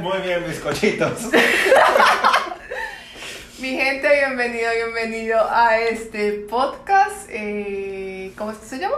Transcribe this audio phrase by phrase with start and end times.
[0.00, 1.12] Muy bien, bizcochitos.
[3.58, 7.28] Mi gente, bienvenido, bienvenido a este podcast.
[7.28, 8.96] Eh, ¿Cómo se llama?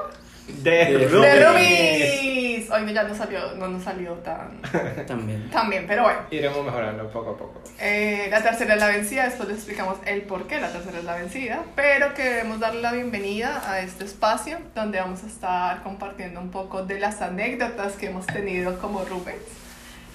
[0.49, 2.71] De Rubis.
[2.71, 4.61] Hoy ya no salió, no nos salió tan,
[5.07, 5.51] También.
[5.51, 6.21] tan bien, pero bueno.
[6.31, 7.61] Iremos mejorando poco a poco.
[7.79, 11.05] Eh, la tercera es la vencida, después les explicamos el por qué la tercera es
[11.05, 16.41] la vencida, pero queremos darle la bienvenida a este espacio donde vamos a estar compartiendo
[16.41, 19.43] un poco de las anécdotas que hemos tenido como Rubens.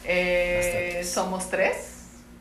[0.06, 1.97] Eh, somos tres,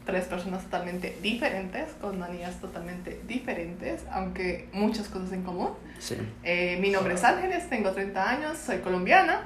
[0.07, 5.73] tres personas totalmente diferentes, con manías totalmente diferentes, aunque muchas cosas en común.
[5.99, 6.17] Sí.
[6.45, 9.43] Eh, mi nombre es Ángeles, tengo 30 años, soy colombiana.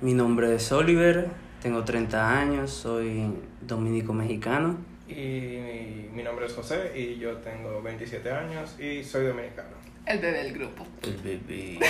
[0.00, 1.28] Mi nombre es Oliver,
[1.62, 4.78] tengo 30 años, soy dominico-mexicano.
[5.06, 9.84] Y mi nombre es José y yo tengo 27 años y soy dominicano.
[10.06, 10.86] El bebé del grupo.
[11.02, 11.78] El bebé.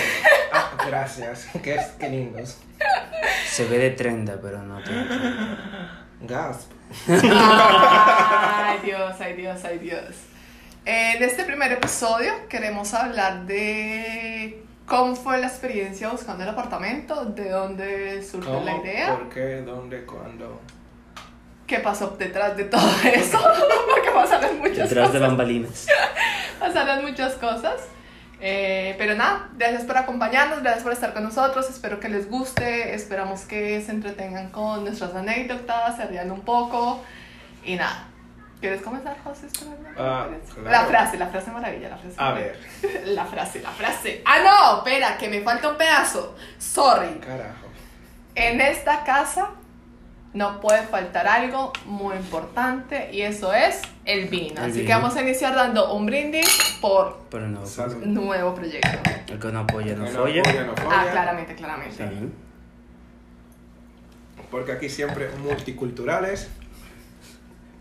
[0.57, 1.49] Ah, gracias.
[1.63, 2.59] Qué, qué lindos.
[3.45, 6.01] Se ve de 30, pero no tiene 30.
[6.21, 6.71] Gasp.
[7.07, 10.15] Ay Dios, ay Dios, ay Dios.
[10.85, 17.49] En este primer episodio queremos hablar de cómo fue la experiencia buscando el apartamento, de
[17.49, 19.61] dónde surgió la idea, ¿Por qué?
[19.61, 20.05] ¿Dónde?
[20.05, 20.61] ¿Cuándo?
[21.65, 23.39] qué pasó detrás de todo eso,
[23.91, 25.21] porque pasaron muchas Detrás de cosas.
[25.21, 25.87] bambalinas.
[26.59, 27.81] Pasaron muchas cosas.
[28.47, 32.93] Eh, pero nada, gracias por acompañarnos, gracias por estar con nosotros, espero que les guste,
[32.93, 37.03] esperamos que se entretengan con nuestras anécdotas, se rían un poco
[37.63, 38.05] y nada.
[38.61, 39.47] ¿Quieres comenzar, José?
[39.97, 40.87] Ah, La claro.
[40.89, 42.15] frase, la frase maravilla, la frase.
[42.19, 42.51] A maravilla.
[42.83, 43.05] ver.
[43.15, 44.21] La frase, la frase.
[44.25, 46.35] Ah, no, espera, que me falta un pedazo.
[46.59, 47.15] Sorry.
[47.19, 47.65] Carajo.
[48.35, 49.49] En esta casa
[50.35, 54.61] no puede faltar algo muy importante y eso es el vino.
[54.63, 54.99] El Así que vino.
[54.99, 57.61] vamos a iniciar dando un brindis por Pero no.
[58.05, 58.89] Nuevo proyecto.
[59.27, 60.43] El que no apoya no No folla.
[60.65, 61.95] no Ah, claramente, claramente.
[62.07, 62.29] Sí.
[64.51, 66.49] Porque aquí siempre multiculturales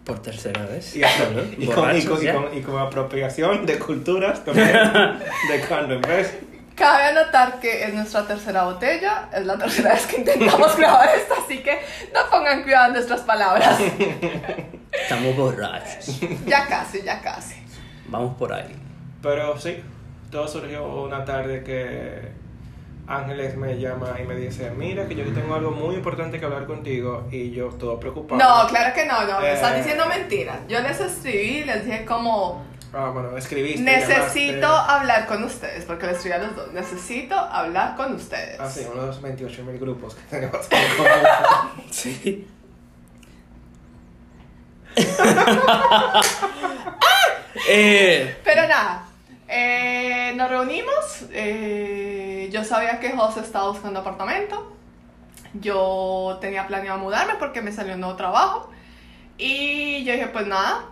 [0.04, 0.96] Por tercera vez.
[0.96, 1.42] y, Solo.
[1.58, 4.68] y, con, y, con, y con apropiación de culturas también.
[5.50, 6.38] de cuando en vez.
[6.74, 11.34] Cabe anotar que es nuestra tercera botella, es la tercera vez que intentamos grabar esto,
[11.44, 11.78] así que
[12.12, 13.78] no pongan cuidado en nuestras palabras.
[14.92, 16.20] Estamos borrachos.
[16.46, 17.54] Ya casi, ya casi.
[18.08, 18.74] Vamos por ahí.
[19.22, 19.82] Pero sí,
[20.30, 22.32] todo surgió una tarde que
[23.06, 26.66] Ángeles me llama y me dice, mira que yo tengo algo muy importante que hablar
[26.66, 28.38] contigo y yo todo preocupado.
[28.40, 29.54] No, claro que no, no, me Eh.
[29.54, 30.58] están diciendo mentiras.
[30.68, 33.82] Yo les escribí, les dije como, Ah, bueno, escribiste.
[33.82, 34.92] necesito llamaste.
[34.92, 38.58] hablar con ustedes, porque les escribí a los dos, necesito hablar con ustedes.
[38.60, 40.66] Ah, sí, uno de los 28 mil grupos que tenemos.
[41.90, 42.46] Sí.
[47.68, 49.04] eh, Pero nada,
[49.48, 51.24] eh, nos reunimos.
[51.32, 54.72] eh, yo sabía que José estaba buscando apartamento.
[55.54, 58.70] Yo tenía planeado mudarme porque me salió un nuevo trabajo.
[59.38, 60.84] Y yo dije, pues nada,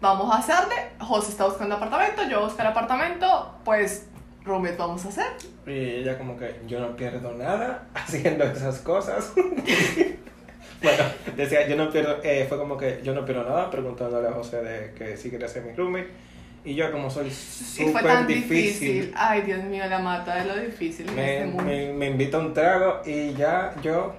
[0.00, 0.74] vamos a hacerle.
[1.00, 3.54] José está buscando apartamento, yo voy a buscar apartamento.
[3.64, 4.06] Pues,
[4.44, 5.26] roommate vamos a hacer.
[5.66, 9.32] Y ella como que yo no pierdo nada haciendo esas cosas.
[10.82, 11.04] bueno,
[11.36, 14.62] decía, yo no pierdo, eh, fue como que yo no pierdo nada preguntándole a José
[14.62, 16.26] de que si quería ser mi roommate.
[16.64, 19.14] Y yo como soy fue súper tan difícil, difícil.
[19.16, 22.52] Ay, Dios mío, la mata de lo difícil me, este me, me invita a un
[22.52, 24.12] trago y ya yo,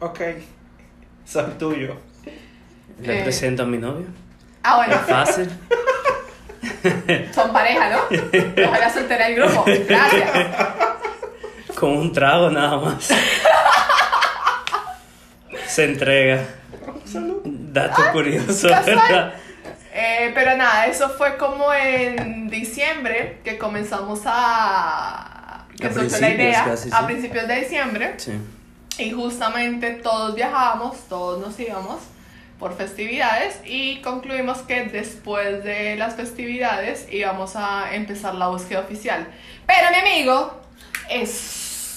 [0.00, 0.20] ok,
[1.24, 1.96] soy tuyo.
[3.00, 3.22] le Eh.
[3.22, 4.04] presento a mi novio.
[4.66, 5.50] Ah, bueno, Fácil.
[7.34, 7.98] son pareja, ¿no?
[8.66, 9.64] Ojalá soltera el grupo.
[9.86, 10.30] Gracias.
[11.78, 13.10] Con un trago nada más.
[15.66, 16.42] Se entrega.
[17.44, 18.96] Dato curioso, casual.
[18.96, 19.34] ¿verdad?
[19.92, 25.66] Eh, pero nada, eso fue como en diciembre que comenzamos a...
[25.78, 27.04] que A surgió la idea, casi, a sí.
[27.04, 28.14] principios de diciembre.
[28.16, 28.32] Sí.
[28.98, 31.98] Y justamente todos viajábamos, todos nos íbamos
[32.64, 39.26] por festividades y concluimos que después de las festividades íbamos a empezar la búsqueda oficial.
[39.66, 40.62] Pero mi amigo
[41.10, 41.30] es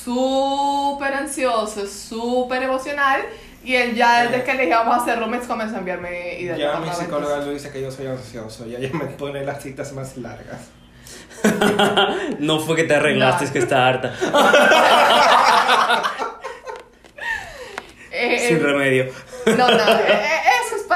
[0.04, 3.22] súper ansioso, es súper emocional
[3.64, 6.58] y él ya desde que le dijimos a hacer roommates comenzó a enviarme ideas.
[6.58, 9.64] de Ya mi psicóloga lo dice que yo soy ansioso y ella me pone las
[9.64, 10.68] citas más largas.
[12.40, 13.48] No fue que te arreglaste, No.
[13.48, 14.14] es que está harta.
[18.20, 19.06] Eh, Sin eh, remedio.
[19.46, 20.37] No, no, eh,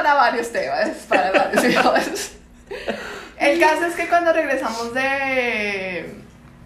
[0.02, 2.32] para varios temas, para varios temas.
[3.38, 6.16] El caso es que cuando regresamos de,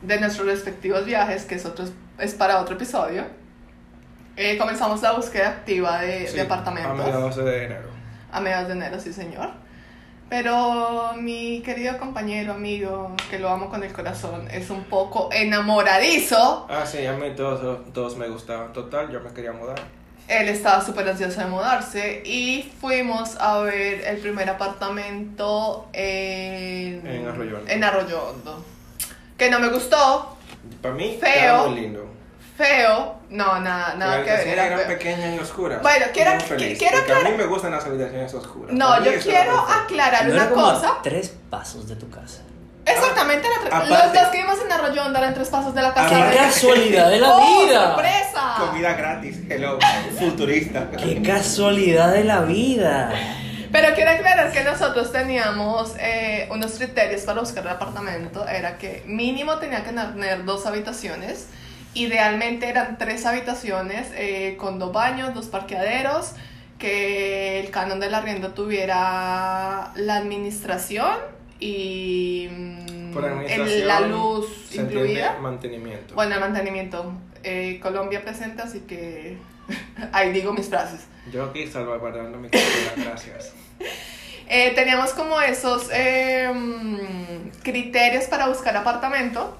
[0.02, 1.86] de nuestros respectivos viajes, que es, otro,
[2.18, 3.26] es para otro episodio,
[4.38, 6.92] eh, comenzamos la búsqueda activa de, Sí, de apartamentos.
[6.92, 7.90] A mediados de enero.
[8.32, 9.50] A mediados de enero, sí, señor.
[10.30, 16.68] Pero mi querido compañero, amigo, que lo amo con el corazón, es un poco enamoradizo.
[16.70, 18.74] Ah, sí, a mí todos, todos me gustaban.
[18.74, 19.80] Total, yo me quería mudar.
[20.28, 27.28] Él estaba súper ansioso de mudarse y fuimos a ver el primer apartamento en, En
[27.28, 27.72] Arroyo Hondo.
[27.72, 28.66] en Arroyo Hondo.
[29.38, 30.36] Que no me gustó,
[30.82, 31.68] Para mí, Feo.
[31.70, 32.06] muy lindo.
[32.58, 34.48] feo, no, nada, nada que ver.
[34.48, 34.88] era era feo.
[34.88, 35.80] pequeña y oscura.
[35.80, 38.74] Bueno, quiero- feliz, qui- quiero porque a aclarar- mí me gustan las habitaciones oscuras.
[38.74, 40.94] No, yo quiero aclarar No una era como a cosa.
[41.04, 42.42] tres pasos de tu casa.
[42.86, 45.94] Exactamente, tres- los Aparte- dos que vimos en Arroyo Hondo eran tres pasos de la
[45.94, 46.10] casa.
[46.10, 47.86] ¡Qué de- casualidad de la ¡Oh, vida!
[47.94, 48.56] sorpresa!
[48.60, 49.80] Comida gratis, hello,
[50.20, 50.92] futurista.
[50.92, 53.12] ¡Qué casualidad de la vida!
[53.72, 58.48] Pero quiero aclarar que nosotros teníamos eh, unos criterios para buscar el apartamento.
[58.48, 61.48] Era que mínimo tenía que tener dos habitaciones.
[61.94, 66.34] Idealmente eran tres habitaciones eh, con dos baños, dos parqueaderos.
[66.78, 71.10] Que el canon del arriendo tuviera la administración
[71.60, 73.14] y mm,
[73.48, 75.38] el- la luz se incluida.
[75.42, 76.16] mantenimiento.
[76.16, 77.14] Bueno, el mantenimiento.
[77.44, 79.38] Eh, Colombia presente, así que
[80.12, 81.02] ahí digo mis frases.
[81.32, 83.54] Yo aquí salvaguardando mi cultura, gracias.
[84.48, 89.58] Eh, teníamos como esos eh, mm, criterios para buscar apartamento.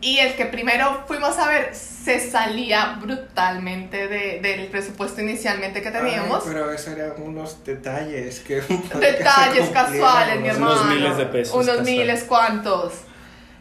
[0.00, 5.90] Y el que primero fuimos a ver se salía brutalmente de- del presupuesto inicialmente que
[5.90, 6.42] teníamos.
[6.44, 8.60] Ay, pero esos eran unos detalles que...
[8.60, 10.72] Detalles casuales, mi hermano.
[10.82, 11.90] Unos miles de pesos Unos casuales.
[11.98, 12.92] miles cuantos.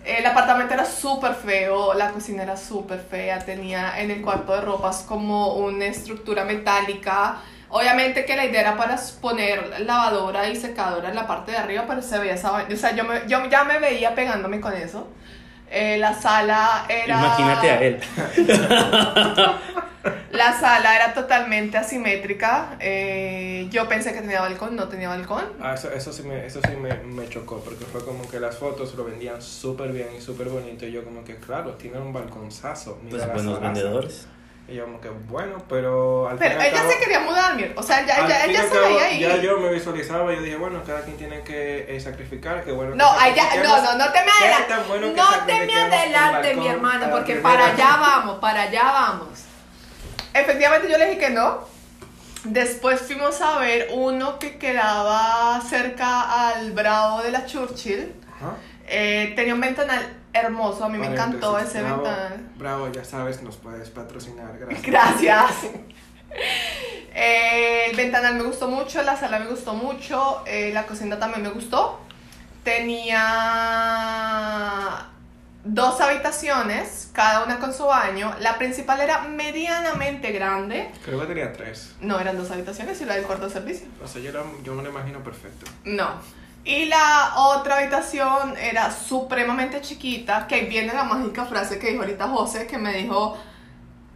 [0.03, 4.61] El apartamento era súper feo, la cocina era súper fea, tenía en el cuarto de
[4.61, 7.37] ropas como una estructura metálica.
[7.69, 11.85] Obviamente que la idea era para poner lavadora y secadora en la parte de arriba,
[11.87, 12.51] pero se veía esa.
[12.71, 15.07] O sea, yo, me- yo ya me veía pegándome con eso.
[15.77, 17.17] Eh, la sala era...
[17.17, 17.99] Imagínate a él.
[20.31, 22.77] La sala era totalmente asimétrica.
[22.79, 25.43] eh, yo pensé que tenía balcón, no tenía balcón.
[25.59, 28.55] Ah, eso, eso sí, me, eso sí me, me chocó, porque fue como que las
[28.57, 30.85] fotos lo vendían súper bien y súper bonito.
[30.85, 32.99] Y yo como que, claro, tiene un balconzazo.
[33.03, 34.27] mira Pues buenos vendedores.
[34.67, 37.83] Y yo como que, bueno, pero al Pero y ella cabo- se quería mudar, o
[37.83, 39.19] sea, ya, ya, y ella se veía ahí.
[39.19, 42.95] Ya yo me visualizaba, yo dije, bueno, cada quien tiene que eh, sacrificar, que bueno.
[42.95, 44.87] No, que ya, no, no, no te me ¿Qué adelantes.
[44.87, 48.83] bueno no te me sacrifiquemos el adelante, mi hermano, porque para allá vamos, para allá
[48.85, 49.39] vamos.
[50.33, 51.59] Efectivamente, yo le dije que no.
[52.43, 58.13] Después fuimos a ver uno que quedaba cerca al Bravo de la Churchill.
[58.87, 62.49] Eh, tenía un ventanal hermoso, a mí me encantó ese bravo, ventanal.
[62.57, 64.83] Bravo, ya sabes, nos puedes patrocinar, gracias.
[64.83, 65.51] Gracias.
[67.13, 71.43] Eh, el ventanal me gustó mucho, la sala me gustó mucho, eh, la cocina también
[71.43, 72.01] me gustó.
[74.15, 75.07] Tenía
[75.63, 78.35] dos habitaciones, cada una con su baño.
[78.39, 80.91] La principal era medianamente grande.
[81.03, 81.93] Creo que tenía tres.
[82.01, 83.87] No, eran dos habitaciones y la del cuarto servicio.
[84.03, 85.65] O sea, yo, la- yo me lo imagino perfecto.
[85.85, 86.09] No.
[86.65, 92.27] Y la otra habitación era supremamente chiquita, que viene la mágica frase que dijo ahorita
[92.27, 93.37] José, que me dijo,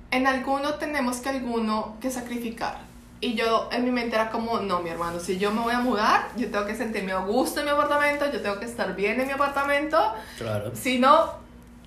[0.09, 2.79] en alguno tenemos que alguno que sacrificar.
[3.21, 5.79] Y yo en mi mente era como, no, mi hermano, si yo me voy a
[5.79, 9.19] mudar, yo tengo que sentirme a gusto en mi apartamento, yo tengo que estar bien
[9.19, 10.13] en mi apartamento.
[10.37, 10.71] Claro.
[10.73, 11.33] Si no,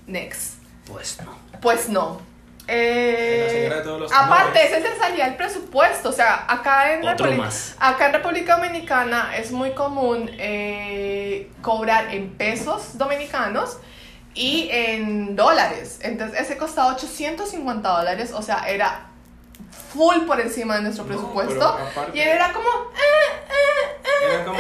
[0.07, 0.59] next.
[0.87, 1.59] Pues no.
[1.61, 2.32] Pues no.
[2.69, 6.09] Eh, La señora de todos los aparte, ese se salía el presupuesto.
[6.11, 7.35] O sea, acá en, República-
[7.81, 13.79] acá en República Dominicana es muy común eh, cobrar en pesos dominicanos
[14.35, 15.99] y en dólares.
[16.03, 18.33] Entonces, ese costaba 850 dólares.
[18.35, 19.07] O sea, era
[19.93, 21.67] full por encima de nuestro presupuesto.
[21.69, 24.59] aparte- y él era como, eh, Eran como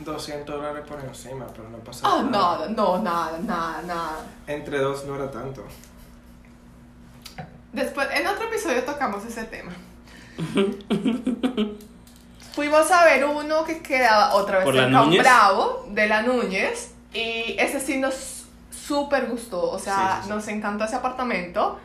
[0.00, 4.16] 200 dólares por encima, pero no pasa oh, nada, no, nada, nada, nada.
[4.46, 5.64] Entre dos no era tanto.
[7.72, 9.72] Después, en otro episodio tocamos ese tema.
[12.54, 15.22] Fuimos a ver uno que quedaba otra vez ¿Por la un Núñez?
[15.22, 16.92] Bravo, de la Núñez.
[17.14, 19.70] Y ese sí nos súper gustó.
[19.70, 20.28] O sea, Sí, sí, sí.
[20.28, 21.78] nos encantó ese apartamento.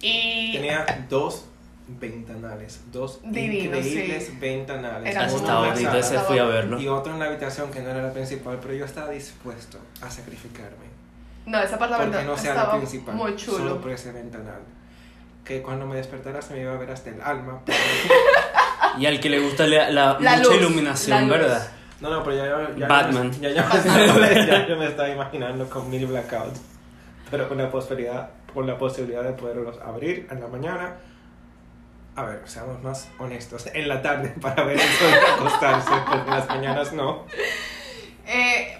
[0.00, 1.44] Y Tenía dos
[1.86, 4.36] ventanales, dos Divino, increíbles sí.
[4.40, 5.14] ventanales.
[5.14, 6.80] Era en la ahorita sala ese fui a verlo.
[6.80, 10.10] Y otro en la habitación que no era la principal, pero yo estaba dispuesto a
[10.10, 10.86] sacrificarme.
[11.46, 13.80] no, ese apartamento Porque no sea la estaba principal, muy solo chulo.
[13.80, 14.62] por ese ventanal.
[15.44, 17.60] Que cuando me despertara se me iba a ver hasta el alma.
[17.64, 17.78] pero-
[18.98, 21.46] Y al que le gusta la, la- La mucha luz, iluminación, la luz.
[21.46, 21.68] ¿verdad?
[22.00, 23.30] No, no, pero ya, ya, ya Batman.
[23.40, 23.70] Ya, ya,
[24.46, 26.60] ya yo me estaba imaginando con mil blackouts.
[27.30, 30.94] Pero con la posibilidad, con la posibilidad de poderlos abrir en la mañana.
[32.14, 33.66] A ver, seamos más honestos.
[33.72, 37.24] En la tarde para ver el sol acostarse, porque en las mañanas no.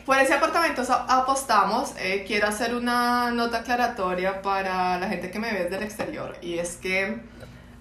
[0.06, 1.92] Por ese apartamento apostamos.
[1.98, 6.36] Eh, quiero hacer una nota aclaratoria para la gente que me ve desde el exterior.
[6.42, 7.20] Y es que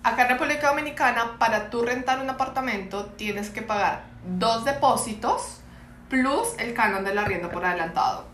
[0.04, 4.04] acá en República Dominicana, para tú rentar un apartamento, tienes que pagar
[4.38, 5.62] dos depósitos
[6.10, 8.26] plus el canon del arriendo por adelantado.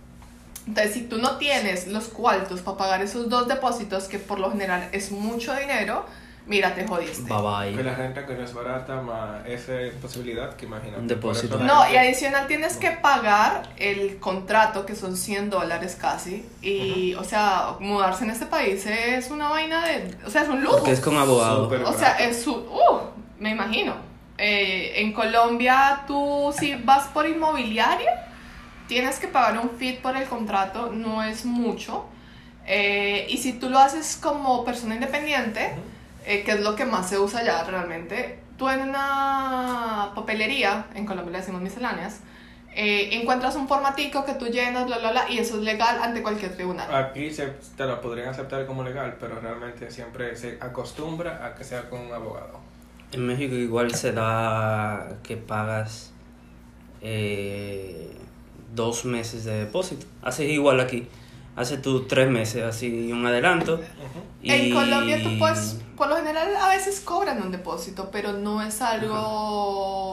[0.67, 4.51] Entonces, si tú no tienes los cuartos para pagar esos dos depósitos, que por lo
[4.51, 6.05] general es mucho dinero,
[6.47, 7.21] mira, te jodiste.
[7.31, 7.83] Bye Que bye.
[7.83, 10.99] la renta que no es barata, más esa posibilidad que imagínate.
[11.01, 11.59] Un depósito.
[11.59, 16.45] No, y adicional tienes que pagar el contrato, que son 100 dólares casi.
[16.61, 20.15] Y, o sea, mudarse en este país es una vaina de.
[20.25, 20.77] O sea, es un lujo.
[20.77, 21.65] Porque es con abogado.
[21.65, 21.83] Súper.
[21.83, 22.53] O sea, es su.
[22.53, 22.99] Uh,
[23.39, 23.95] me imagino.
[24.39, 28.27] Eh, en Colombia, tú si vas por inmobiliaria,
[28.87, 32.05] tienes que pagar un fee por el contrato, no es mucho.
[32.67, 35.73] Eh, y si tú lo haces como persona independiente,
[36.27, 41.05] eh, que es lo que más se usa ya realmente, tú en una papelería, en
[41.05, 42.19] Colombia le decimos misceláneas,
[42.75, 46.21] eh, encuentras un formatico que tú llenas, bla, bla, bla, y eso es legal ante
[46.21, 46.93] cualquier tribunal.
[46.93, 51.63] Aquí se, te lo podrían aceptar como legal, pero realmente siempre se acostumbra a que
[51.63, 52.59] sea con un abogado.
[53.13, 56.11] En México igual se da que pagas
[57.01, 58.11] eh,
[58.75, 60.05] dos meses de depósito.
[60.21, 61.07] Haces igual aquí.
[61.57, 63.81] Haces tú tres meses, así un adelanto.
[64.43, 68.61] Y- En Colombia tú puedes, por lo general a veces cobran un depósito, pero no
[68.61, 69.17] es algo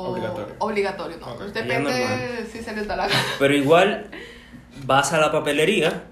[0.08, 0.54] Obligatorio.
[0.58, 1.36] obligatorio, no.
[1.46, 3.20] Depende si se les da la gana.
[3.38, 4.06] Pero igual
[4.86, 6.04] vas a la papelería,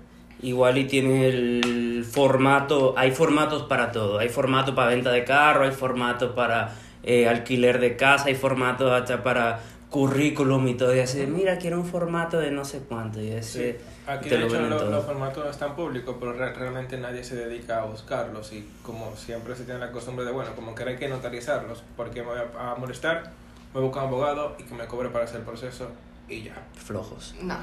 [0.43, 5.65] igual y tienes el formato, hay formatos para todo, hay formato para venta de carro,
[5.65, 6.75] hay formato para
[7.05, 11.81] eh, alquiler de casa, hay formato hasta para currículum y todo, y así, mira, quiero
[11.81, 13.79] un formato de no sé cuánto, y ese Sí.
[14.07, 17.85] Aquí de hecho lo- los formatos están públicos, pero re- realmente nadie se dedica a
[17.85, 21.85] buscarlos y como siempre se tiene la costumbre de, bueno, como que hay que notarizarlos,
[21.97, 23.31] porque me voy a, a molestar,
[23.73, 25.89] me busco un abogado y que me cobre para hacer el proceso
[26.29, 26.55] y ya.
[26.85, 27.35] flojos.
[27.43, 27.55] No.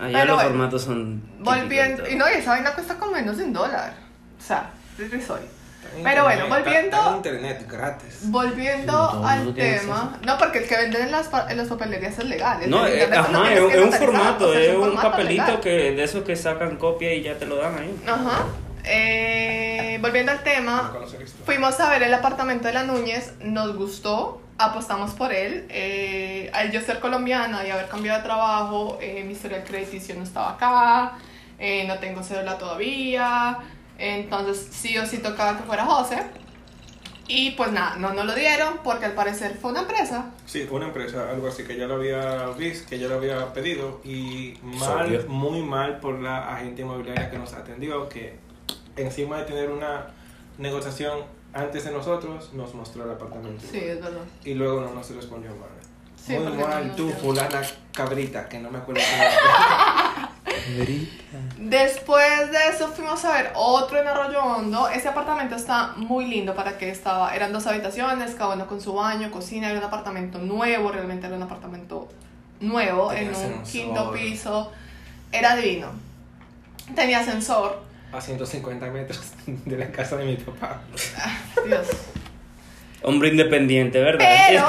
[0.00, 1.22] Allá Pero los bueno, formatos son...
[1.38, 3.94] Volviendo, y no, y esa vaina cuesta como menos de un dólar.
[4.38, 5.46] O sea, es irrisorio.
[5.96, 8.18] Está Pero bueno, volviendo- está en internet gratis.
[8.24, 10.18] Volviendo No, no al tema.
[10.24, 12.62] No, porque el que venden en las, en las papelerías es legal.
[12.62, 15.60] el No, eh, no ajá, es, es un formato, es un formato papelito legal.
[15.60, 17.96] que de esos que sacan copia y ya te lo dan ahí.
[18.06, 18.44] Ajá.
[18.88, 21.44] Eh, volviendo al No tema, esto.
[21.44, 25.66] fuimos a ver el apartamento de la Núñez, nos gustó, apostamos por él.
[25.70, 30.22] Eh, al yo ser colombiana y haber cambiado de trabajo, eh, mi historial crediticio no
[30.22, 31.12] estaba acá,
[31.58, 33.58] eh, no tengo cédula todavía,
[33.98, 36.22] entonces sí o sí tocaba que fuera José.
[37.28, 40.30] Y pues nada, no nos lo dieron porque al parecer fue una empresa.
[40.44, 43.52] Sí, fue una empresa, algo así que ya lo había visto, que ya lo había
[43.52, 48.38] pedido y mal, muy mal por la agente inmobiliaria que nos atendió, que
[48.96, 50.06] encima de tener una
[50.58, 53.64] negociación antes de nosotros, nos mostró el apartamento.
[53.70, 54.20] Sí, es verdad.
[54.44, 55.70] Y luego no nos respondió mal.
[56.14, 57.62] Sí, muy no mal, nos tú, fulana
[57.92, 59.00] cabrita, que no me acuerdo.
[61.58, 64.88] Después de eso fuimos a ver otro en Arroyo Hondo.
[64.88, 67.34] Ese apartamento está muy lindo para que estaba.
[67.34, 69.70] Eran dos habitaciones, cada uno con su baño, cocina.
[69.70, 72.08] Era un apartamento nuevo, realmente era un apartamento
[72.60, 74.72] nuevo, Tenía en un quinto piso.
[75.32, 75.88] Era divino.
[76.94, 77.82] Tenía ascensor.
[78.12, 80.80] a 150 metros de la casa de mi papá.
[81.66, 81.88] Dios.
[83.02, 84.24] Hombre independiente, ¿verdad?
[84.48, 84.66] Pero,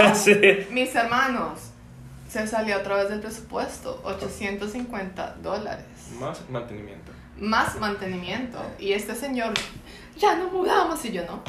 [0.72, 1.67] mis hermanos,
[2.30, 5.86] se salió otra vez del presupuesto: 850 dólares.
[6.20, 7.12] Más mantenimiento.
[7.40, 8.58] más mantenimiento.
[8.80, 9.54] Y este señor,
[10.18, 11.04] ya no mudamos.
[11.06, 11.44] Y yo no.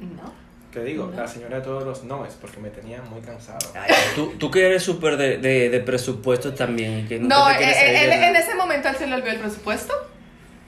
[0.00, 0.40] No.
[0.72, 1.16] Te digo, No.
[1.22, 3.58] la señora de todos los noes, porque me tenía muy cansado.
[3.74, 7.08] Ay, tú, tú que eres súper de, de, de presupuesto también.
[7.08, 9.92] Que No, eh, eh, él- en ese momento él se le olvidó el presupuesto.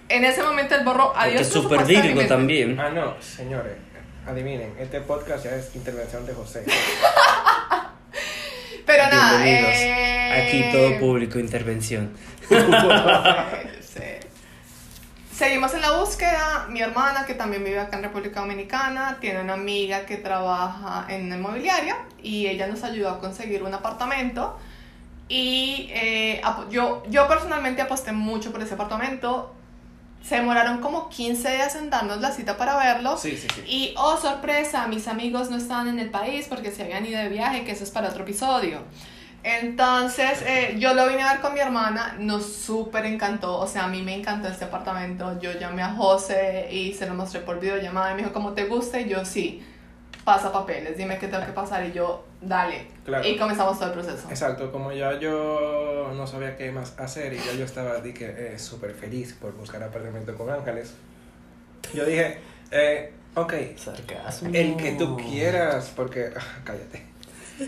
[0.08, 1.42] En ese momento él borró adiós.
[1.42, 1.86] es súper
[2.26, 2.78] también.
[2.80, 3.76] Ah, no, señores,
[4.26, 6.64] adivinen, este podcast ya es intervención de José.
[9.50, 12.10] Eh, Aquí todo público, intervención.
[13.80, 14.00] sí.
[15.32, 16.66] Seguimos en la búsqueda.
[16.68, 21.26] Mi hermana, que también vive acá en República Dominicana, tiene una amiga que trabaja en
[21.26, 24.58] una inmobiliaria y ella nos ayudó a conseguir un apartamento.
[25.28, 29.54] Y eh, yo, yo personalmente aposté mucho por ese apartamento.
[30.22, 33.16] Se demoraron como 15 días en darnos la cita para verlo.
[33.16, 33.62] Sí, sí, sí.
[33.66, 37.28] Y, oh sorpresa, mis amigos no estaban en el país porque se habían ido de
[37.28, 38.82] viaje, que eso es para otro episodio.
[39.44, 43.84] Entonces, eh, yo lo vine a ver con mi hermana, nos súper encantó, o sea,
[43.84, 47.58] a mí me encantó este apartamento, yo llamé a José y se lo mostré por
[47.58, 49.00] videollamada y me dijo, ¿cómo te gusta?
[49.00, 49.64] Y yo, sí,
[50.24, 52.86] pasa papeles, dime qué tengo que pasar y yo, dale.
[53.04, 53.26] Claro.
[53.26, 54.28] Y comenzamos todo el proceso.
[54.30, 58.54] Exacto, como ya yo no sabía qué más hacer y ya yo estaba di que,
[58.54, 60.94] eh, súper feliz por buscar apartamento con ángeles,
[61.92, 62.38] yo dije,
[62.70, 64.50] eh, ok, Sarcasmo.
[64.52, 67.11] el que tú quieras, porque, ah, cállate.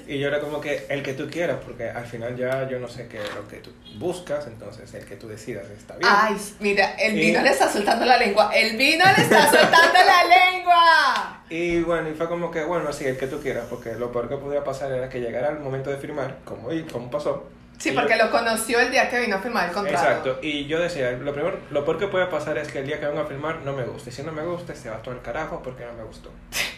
[0.06, 2.88] Y yo era como que el que tú quieras, porque al final ya yo no
[2.88, 6.10] sé qué es lo que tú buscas, entonces el que tú decidas está bien.
[6.12, 7.42] Ay, mira, el vino Eh.
[7.42, 11.44] le está soltando la lengua, el vino le está soltando la lengua.
[11.50, 14.28] Y bueno, y fue como que, bueno, sí, el que tú quieras, porque lo peor
[14.28, 17.48] que podía pasar era que llegara el momento de firmar, como, y, como pasó.
[17.78, 19.98] Sí, Y porque yo- lo conoció el día que vino a firmar el contrato.
[20.08, 23.00] Exacto, y yo decía, lo primero, lo peor que puede pasar es que el día
[23.00, 24.12] que venga a firmar no me guste.
[24.12, 26.30] Si no me gusta, se va todo el carajo porque no me gustó.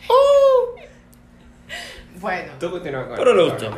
[2.21, 3.71] Bueno, Tú continúa con Pero le gustó.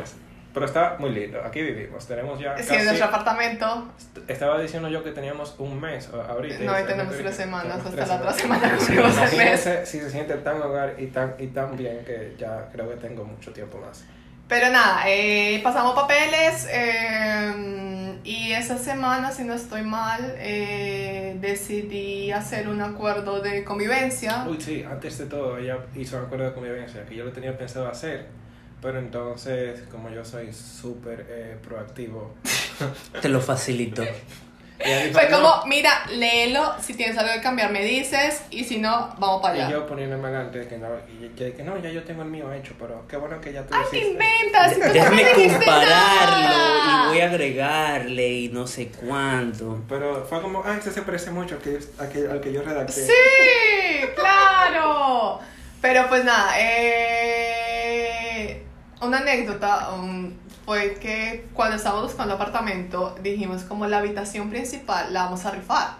[0.51, 2.79] Pero está muy lindo, aquí vivimos, tenemos ya si casi...
[2.79, 3.87] en nuestro apartamento
[4.27, 6.63] Estaba diciendo yo que teníamos un mes ahorita.
[6.63, 9.69] No, y y tenemos tres semanas, hasta tres la otra semana cumplimos el mes.
[9.85, 13.23] Si se siente tan hogar y tan, y tan bien que ya creo que tengo
[13.23, 14.03] mucho tiempo más.
[14.49, 22.31] Pero nada, eh, pasamos papeles eh, y esa semana, si no estoy mal, eh, decidí
[22.31, 24.47] hacer un acuerdo de convivencia.
[24.49, 27.55] Uy, sí, antes de todo ella hizo un acuerdo de convivencia que yo lo tenía
[27.55, 28.25] pensado hacer,
[28.81, 32.33] pero entonces, como yo soy súper eh, proactivo,
[33.21, 34.03] Te lo facilito.
[35.11, 35.37] Fue "No".
[35.41, 39.57] como, mira, léelo, si tienes algo que cambiar me dices y si no, vamos para
[39.57, 39.71] Y allá.
[39.71, 40.87] yo poniéndome adelante que no,
[41.19, 43.63] y yo dije, no, ya yo tengo el mío hecho, pero qué bueno que ya
[43.65, 44.13] tú ¡Ay, lo te hiciste".
[44.13, 44.73] inventas!
[44.73, 47.03] Tú no Déjame me dijiste compararlo nada.
[47.05, 49.81] y voy a agregarle y no sé cuánto.
[49.89, 52.61] Pero fue como, ah, este se parece mucho al que, al que, al que yo
[52.61, 52.93] redacté.
[52.93, 53.11] Sí,
[54.15, 55.39] claro.
[55.81, 56.53] Pero pues nada,
[57.49, 58.63] eh,
[59.01, 60.33] una anécdota um,
[60.69, 65.93] fue que cuando estábamos buscando apartamento dijimos como la habitación principal la vamos a rifar.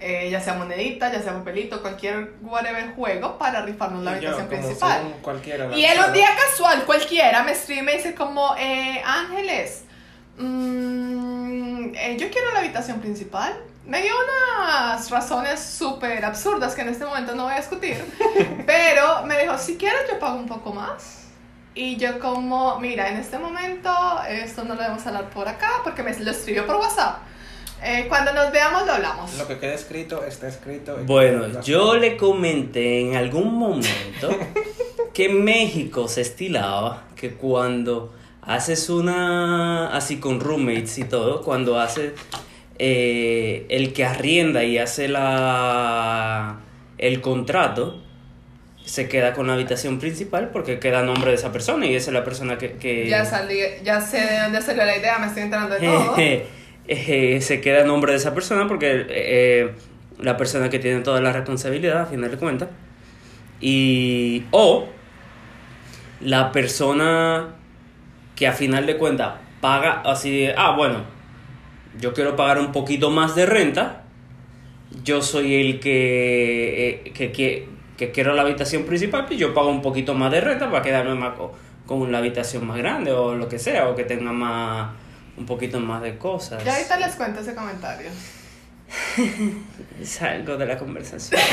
[0.00, 4.30] Eh, ya sea monedita, ya sea papelito, cualquier whatever juego para rifarnos la Y yo,
[4.30, 5.14] habitación como principal.
[5.20, 9.82] cualquiera Y él un día casual, cualquiera, me escribe y me dice como, eh, Ángeles,
[10.38, 13.60] mm, eh, yo quiero la habitación principal.
[13.84, 18.02] Me dio unas razones súper absurdas que en este momento no voy a discutir,
[18.66, 21.27] pero me dijo, si quieres yo pago un poco más.
[21.78, 23.88] Y yo como, mira, en este momento
[24.28, 27.18] esto no lo debemos hablar por acá porque me lo escribió por WhatsApp.
[27.84, 29.38] Eh, cuando nos veamos lo hablamos.
[29.38, 30.98] Lo que queda escrito está escrito.
[31.06, 34.28] Bueno, yo le comenté en algún momento
[35.14, 41.78] que en México se estilaba que cuando haces una, así con roommates y todo, cuando
[41.78, 42.14] haces
[42.80, 46.58] eh, el que arrienda y hace la,
[46.98, 48.02] el contrato,
[48.88, 52.14] se queda con la habitación principal porque queda nombre de esa persona y esa es
[52.14, 52.72] la persona que...
[52.72, 56.14] que Ya salí, ya sé de dónde salió la idea, me estoy enterando de todo.
[56.88, 59.72] eh, se queda nombre de esa persona porque eh,
[60.18, 62.70] la persona que tiene toda la responsabilidad a final de cuentas
[63.60, 64.88] y o
[66.22, 67.56] la persona
[68.36, 71.02] que a final de cuentas paga así de, ah bueno
[72.00, 74.04] yo quiero pagar un poquito más de renta
[75.04, 79.68] yo soy el que eh, que, que, que quiero la habitación principal y yo pago
[79.68, 81.52] un poquito más de renta para quedarme más co-
[81.86, 84.90] con la habitación más grande o lo que sea o que tenga más
[85.36, 88.08] un poquito más de cosas Ya ahorita les cuento ese comentario.
[90.00, 91.38] es algo de la conversación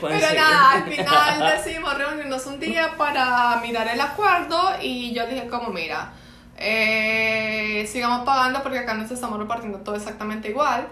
[0.00, 0.36] Pero seguir.
[0.36, 5.68] nada, al final decidimos reunirnos un día para mirar el acuerdo y yo dije como,
[5.70, 6.12] mira,
[6.56, 10.86] eh, sigamos pagando porque acá nos estamos repartiendo todo exactamente igual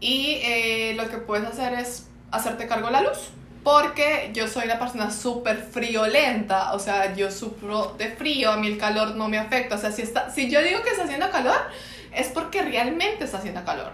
[0.00, 3.30] y eh, lo que puedes hacer es hacerte cargo de la luz.
[3.62, 8.68] Porque yo soy una persona súper friolenta, o sea, yo sufro de frío, a mí
[8.68, 9.74] el calor no me afecta.
[9.74, 11.58] O sea, si, está, si yo digo que está haciendo calor,
[12.14, 13.90] es porque realmente está haciendo calor.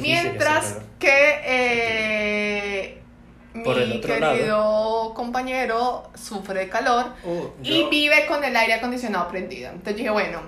[0.00, 0.86] Mientras calor.
[0.98, 3.02] que eh,
[3.62, 8.74] Por el mi otro querido compañero sufre de calor Uh, y vive con el aire
[8.74, 9.68] acondicionado prendido.
[9.70, 10.40] Entonces dije, bueno,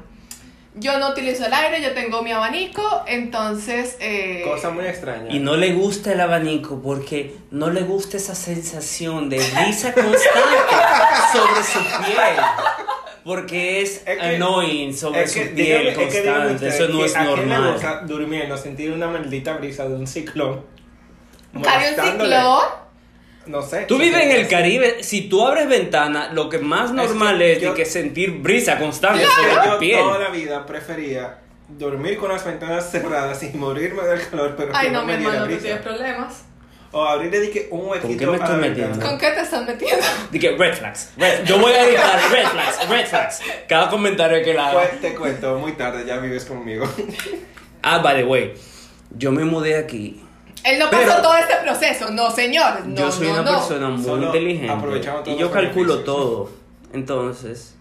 [0.74, 3.96] yo no utilizo el aire, yo tengo mi abanico, entonces...
[4.00, 5.30] eh, Cosa muy extraña.
[5.30, 10.74] Y no le gusta el abanico porque no le gusta esa sensación de brisa constante
[11.32, 12.36] sobre su piel.
[13.24, 16.54] Porque es, Es que- annoying sobre Es su piel dígame, es que dígame constante.
[16.54, 17.72] usted Eso no que es ¿a quién le normal.
[17.74, 20.64] gusta durmiendo, sentir una maldita brisa de un ciclón.
[21.62, 22.60] ¿Cae un ciclón?
[23.46, 23.82] No sé.
[23.88, 24.48] Tú vives en el.
[24.48, 28.30] Caribe, si tú abres ventana, lo que más normal que es, yo- de que sentir
[28.40, 30.00] brisa constante Yo sobre tu piel.
[30.00, 34.86] toda la vida prefería dormir con las ventanas cerradas y morirme del calor, pero Ay,
[34.88, 35.62] que no, no mi me diera hermano, tú brisa.
[35.66, 36.42] tienes problemas.
[36.94, 39.06] O abrirle di que un huequito ¿Con qué me estoy metiendo?
[39.06, 40.04] ¿Con qué te estás metiendo?
[40.30, 41.10] Dije, red flags.
[41.16, 43.40] red- yo voy a editar red flags, red flags.
[43.66, 44.80] Cada comentario que la haga.
[44.90, 46.84] Pues te cuento, muy tarde, ya vives conmigo.
[47.82, 48.52] Ah, by the way,
[49.16, 50.22] yo me mudé aquí.
[50.64, 52.86] Él no pasó Pero- todo este proceso, no, señor.
[52.86, 53.58] No, yo soy no, una no.
[53.58, 56.04] persona muy Solo inteligente y yo calculo beneficios.
[56.04, 56.50] todo.
[56.92, 57.74] Entonces,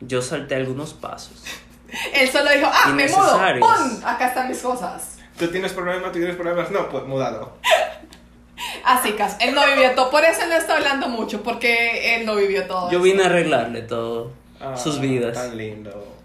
[0.00, 1.42] yo salté algunos pasos.
[2.14, 3.40] Él solo dijo, ah, me mudo.
[3.60, 4.00] ¡Pum!
[4.04, 5.18] Acá están mis cosas.
[5.38, 6.12] ¿Tú tienes problemas?
[6.12, 6.70] ¿Tú tienes problemas?
[6.70, 7.52] No, pues mudado.
[8.84, 10.10] Así que él no vivió todo.
[10.10, 12.90] Por eso él no está hablando mucho, porque él no vivió todo.
[12.90, 13.02] Yo eso.
[13.04, 15.34] vine a arreglarle todo, Ah, sus vidas.
[15.34, 16.16] Tan lindo.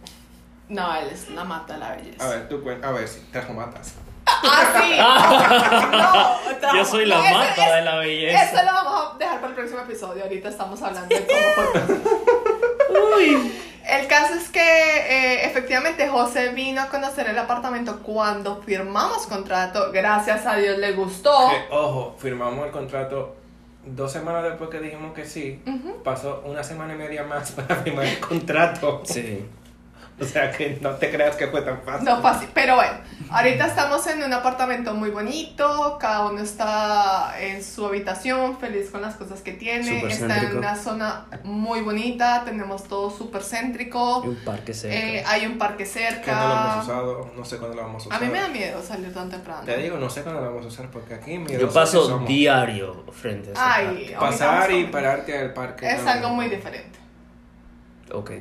[0.69, 2.23] No, él es la mata la belleza.
[2.25, 2.87] A ver, tú cuenta.
[2.87, 3.95] A ver si te lo matas.
[4.43, 6.47] Ah, sí.
[6.61, 8.43] No, Yo soy la mata de la belleza.
[8.43, 10.23] Eso lo vamos a dejar para el próximo episodio.
[10.23, 13.37] Ahorita estamos hablando de cómo fue.
[13.87, 19.91] El caso es que eh, efectivamente José vino a conocer el apartamento cuando firmamos contrato.
[19.91, 21.49] Gracias a Dios le gustó.
[21.49, 23.35] Que, ojo, firmamos el contrato
[23.83, 25.61] dos semanas después que dijimos que sí.
[26.03, 29.01] Pasó una semana y media más para firmar el contrato.
[29.03, 29.45] Sí.
[30.21, 32.05] O sea que no te creas que fue tan fácil.
[32.05, 32.93] No fácil, pero bueno,
[33.31, 39.01] ahorita estamos en un apartamento muy bonito, cada uno está en su habitación, feliz con
[39.01, 40.57] las cosas que tiene, Súper está en céntrico.
[40.59, 44.95] una zona muy bonita, tenemos todo súper céntrico, Y un parque cerca.
[44.95, 46.81] eh, hay un parque Que no lo hemos cerca.
[46.81, 48.21] usado, no sé cuándo lo vamos a A usar.
[48.21, 49.63] mí me da miedo salir tan temprano.
[49.65, 53.05] Te digo, no sé cuándo lo vamos a usar porque aquí Yo miedosos paso diario
[53.11, 54.17] frente a ese Ay, parque.
[54.19, 55.89] Pasar y pararte al parque.
[55.89, 56.99] Es no, algo muy diferente.
[58.13, 58.31] Ok.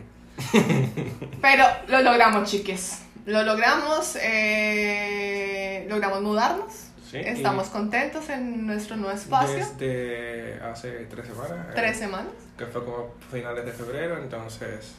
[1.42, 3.02] Pero lo logramos, chiques.
[3.26, 6.72] Lo logramos, eh, logramos mudarnos.
[7.10, 9.56] Sí, Estamos contentos en nuestro nuevo espacio.
[9.78, 11.66] Desde hace tres semanas.
[11.68, 12.32] eh, Tres semanas.
[12.56, 14.92] Que fue como finales de febrero, entonces.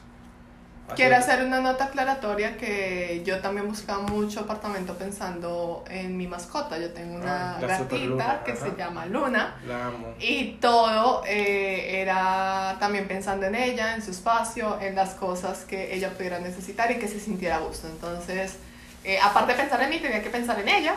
[0.95, 6.77] Quiero hacer una nota aclaratoria que yo también buscaba mucho apartamento pensando en mi mascota.
[6.77, 8.65] Yo tengo una Ah, gatita que ajá.
[8.65, 9.55] se llama Luna.
[9.67, 10.13] La amo.
[10.19, 15.93] Y todo eh, era también pensando en ella, en su espacio, en las cosas que
[15.95, 17.87] ella pudiera necesitar y que se sintiera a gusto.
[17.87, 18.57] Entonces,
[19.03, 20.95] eh, aparte de pensar en mí, tenía que pensar en ella.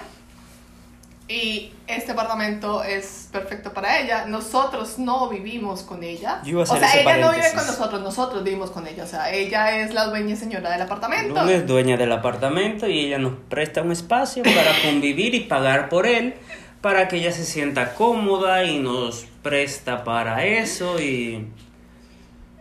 [1.26, 4.26] Y este apartamento es perfecto para ella.
[4.26, 6.42] Nosotros no vivimos con ella.
[6.54, 9.04] O sea, ella no vive con nosotros, nosotros vivimos con ella.
[9.04, 11.40] O sea, ella es la dueña y señora del apartamento.
[11.40, 15.88] Luna es dueña del apartamento y ella nos presta un espacio para convivir y pagar
[15.88, 16.34] por él
[16.82, 21.48] para que ella se sienta cómoda y nos presta para eso y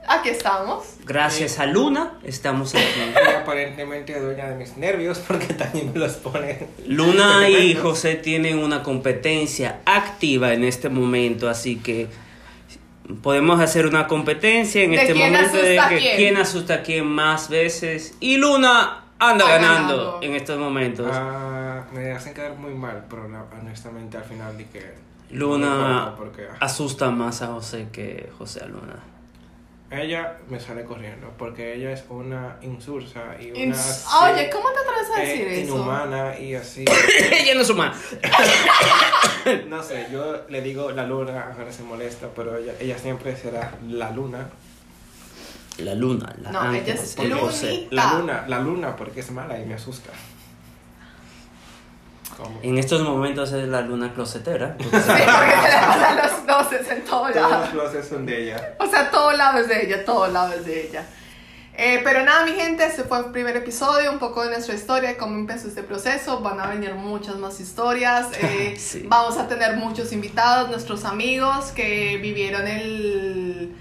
[0.08, 0.84] Aquí estamos.
[1.06, 2.84] gracias a Luna estamos aquí.
[3.16, 6.68] Y aparentemente dueña de mis nervios porque también me los pone.
[6.88, 12.08] Luna y José tienen una competencia activa en este momento, así que
[13.22, 16.18] podemos hacer una competencia en ¿De este momento de que quién?
[16.18, 20.20] quién asusta a quién más veces y Luna anda ganando ganando.
[20.22, 21.08] en estos momentos.
[21.12, 24.94] Ah, me hacen quedar muy mal, pero no, honestamente al final di que.
[25.32, 28.96] Luna no, porque asusta más a José que José a Luna.
[30.01, 33.60] Ella me sale corriendo porque ella es una insursa y una.
[33.60, 35.75] Ins- así, Oye, ¿cómo te atreves a decir eso?
[35.75, 36.86] Inhumana y así.
[37.32, 37.93] ella no es humana.
[39.67, 43.73] no sé, yo le digo la luna, ahora se molesta, pero ella, ella siempre será
[43.88, 44.49] la luna.
[45.79, 47.41] La luna, la No, ella es de Luni.
[47.41, 47.88] José.
[47.89, 50.12] La luna, la luna porque es mala y me asusta.
[52.38, 52.60] ¿Cómo?
[52.62, 54.76] En estos momentos es la luna closetera.
[54.80, 57.74] Sí, porque se le pasan los doces en todos Todos lados.
[57.74, 58.76] los closets son de ella.
[58.80, 61.06] O sea, todo lado es de ella, todo lado es de ella.
[61.76, 65.10] Eh, pero nada, mi gente, este fue el primer episodio, un poco de nuestra historia,
[65.10, 66.39] de cómo empezó este proceso.
[66.41, 68.28] Van a venir muchas más historias.
[68.41, 69.04] eh, Sí.
[69.08, 73.76] Vamos a tener muchos invitados, nuestros amigos que vivieron el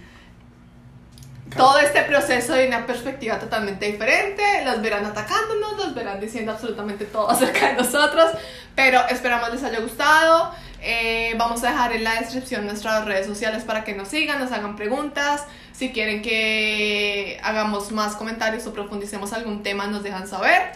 [1.56, 4.42] todo este proceso de una perspectiva totalmente diferente.
[4.64, 8.30] Los verán atacándonos, los verán diciendo absolutamente todo acerca de nosotros.
[8.74, 10.52] Pero esperamos les haya gustado.
[10.80, 14.50] Eh, vamos a dejar en la descripción nuestras redes sociales para que nos sigan, nos
[14.52, 15.44] hagan preguntas.
[15.72, 20.72] Si quieren que hagamos más comentarios o profundicemos algún tema, nos dejan saber.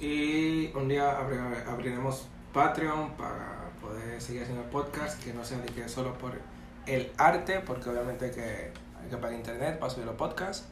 [0.00, 5.66] Y un día abri- abriremos Patreon para poder seguir haciendo podcast, que no sea de
[5.66, 6.32] que solo por
[6.86, 8.72] el arte, porque obviamente que
[9.04, 10.66] hay que pagar internet para subir los podcasts.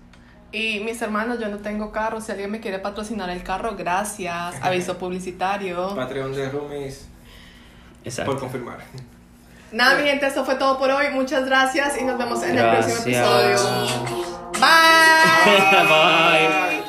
[0.50, 2.20] Y mis hermanos, yo no tengo carro.
[2.20, 4.54] Si alguien me quiere patrocinar el carro, gracias.
[4.62, 5.94] Aviso publicitario.
[5.94, 7.06] Patreon de Roomies,
[8.04, 8.32] Exacto.
[8.32, 8.78] por confirmar.
[9.72, 11.06] Nada, mi gente, esto fue todo por hoy.
[11.12, 13.56] Muchas gracias y nos vemos en el próximo episodio.
[14.52, 15.58] Bye.
[16.68, 16.81] Bye.